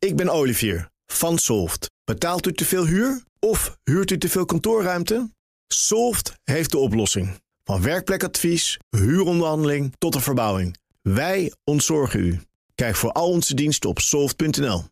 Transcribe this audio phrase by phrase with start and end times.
[0.00, 1.90] Ik ben Olivier van Solft.
[2.04, 5.30] Betaalt u te veel huur of huurt u te veel kantoorruimte?
[5.66, 7.40] Solft heeft de oplossing.
[7.64, 10.76] Van werkplekadvies, huuronderhandeling tot de verbouwing.
[11.02, 12.40] Wij ontzorgen u.
[12.74, 14.84] Kijk voor al onze diensten op soft.nl.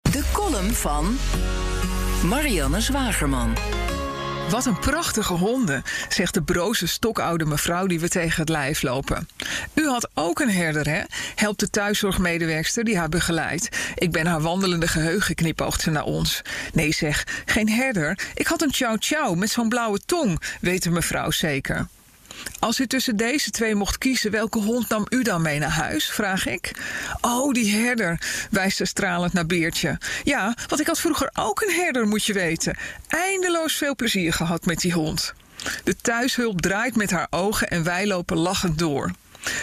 [0.00, 1.16] De column van
[2.28, 3.54] Marianne Zwagerman.
[4.50, 9.28] Wat een prachtige honden, zegt de broze stokoude mevrouw die we tegen het lijf lopen.
[9.74, 11.02] U had ook een herder, hè?
[11.34, 13.68] Helpt de thuiszorgmedewerkster die haar begeleidt.
[13.94, 16.42] Ik ben haar wandelende geheugen, knipoogt ze naar ons.
[16.72, 18.18] Nee zeg, geen herder.
[18.34, 21.86] Ik had een chow chow met zo'n blauwe tong, weet de mevrouw zeker.
[22.58, 26.10] Als u tussen deze twee mocht kiezen, welke hond nam u dan mee naar huis?
[26.10, 26.70] vraag ik.
[27.20, 28.20] Oh, die herder,
[28.50, 29.98] wijst ze stralend naar Beertje.
[30.24, 32.76] Ja, want ik had vroeger ook een herder, moet je weten.
[33.08, 35.34] Eindeloos veel plezier gehad met die hond.
[35.84, 39.10] De thuishulp draait met haar ogen en wij lopen lachend door.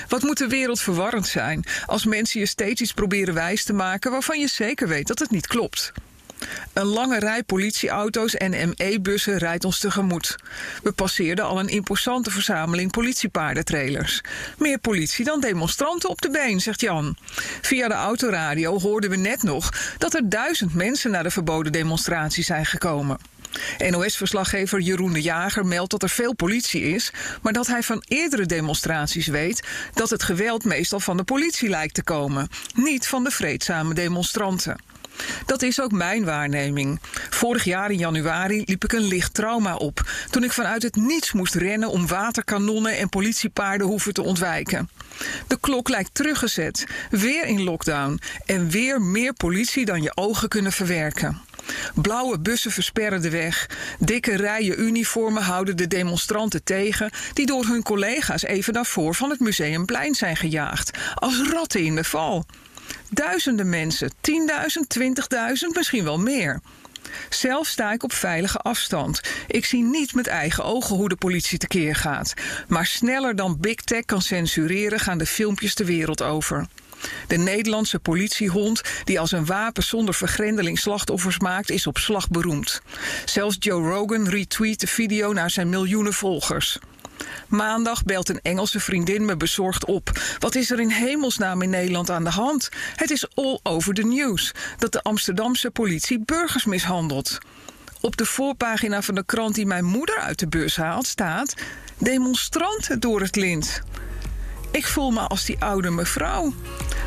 [0.08, 4.12] Wat moet de wereld verwarrend zijn als mensen je steeds iets proberen wijs te maken
[4.12, 5.92] waarvan je zeker weet dat het niet klopt?
[6.74, 10.36] Een lange rij politieauto's en ME-bussen rijdt ons tegemoet.
[10.84, 14.22] We passeerden al een imposante verzameling politiepaardentrailers.
[14.58, 17.18] Meer politie dan demonstranten op de been, zegt Jan.
[17.62, 22.44] Via de autoradio hoorden we net nog dat er duizend mensen naar de verboden demonstratie
[22.44, 23.18] zijn gekomen.
[23.90, 28.46] NOS-verslaggever Jeroen de Jager meldt dat er veel politie is, maar dat hij van eerdere
[28.46, 33.32] demonstraties weet dat het geweld meestal van de politie lijkt te komen, niet van de
[33.32, 34.78] vreedzame demonstranten.
[35.46, 37.00] Dat is ook mijn waarneming.
[37.30, 41.32] Vorig jaar in januari liep ik een licht trauma op toen ik vanuit het niets
[41.32, 44.90] moest rennen om waterkanonnen en politiepaarden hoeven te ontwijken.
[45.48, 50.72] De klok lijkt teruggezet, weer in lockdown en weer meer politie dan je ogen kunnen
[50.72, 51.42] verwerken.
[51.96, 53.70] Blauwe bussen versperren de weg.
[54.00, 59.30] Dikke rijen uniformen houden de demonstranten tegen, die door hun collega's even naar voor van
[59.30, 62.46] het Museumplein zijn gejaagd, als ratten in de val.
[63.10, 64.14] Duizenden mensen, 10.000,
[65.00, 66.62] 20.000, misschien wel meer.
[67.30, 69.22] Zelf sta ik op veilige afstand.
[69.48, 72.34] Ik zie niet met eigen ogen hoe de politie tekeer gaat.
[72.68, 76.68] Maar sneller dan Big Tech kan censureren gaan de filmpjes de wereld over.
[77.28, 82.82] De Nederlandse politiehond, die als een wapen zonder vergrendeling slachtoffers maakt, is op slag beroemd.
[83.26, 86.80] Zelfs Joe Rogan retweet de video naar zijn miljoenen volgers.
[87.48, 90.12] Maandag belt een Engelse vriendin me bezorgd op.
[90.40, 92.70] Wat is er in hemelsnaam in Nederland aan de hand?
[92.96, 97.38] Het is all over the news dat de Amsterdamse politie burgers mishandelt.
[98.02, 101.54] Op de voorpagina van de krant die mijn moeder uit de bus haalt staat:
[101.98, 103.82] demonstranten door het lint.
[104.72, 106.54] Ik voel me als die oude mevrouw.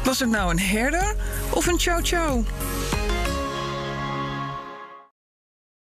[0.05, 1.17] Was het nou een herder
[1.51, 2.45] of een chow-chow?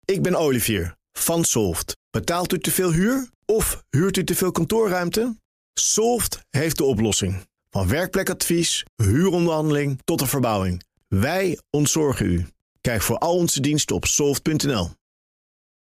[0.06, 1.98] Ik ben Olivier van Solft.
[2.10, 5.36] Betaalt u te veel huur of huurt u te veel kantoorruimte?
[5.74, 7.48] Solft heeft de oplossing.
[7.70, 10.84] Van werkplekadvies, huuronderhandeling tot de verbouwing.
[11.08, 12.48] Wij ontzorgen u.
[12.82, 14.90] Kijk voor al onze diensten op soft.nl.